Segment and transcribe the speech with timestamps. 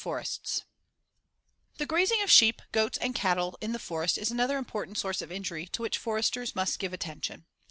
[1.77, 5.31] ]The grazing of sheep, goats and cattle in the forest is another important source of
[5.31, 7.45] injury to which foresters must give attention.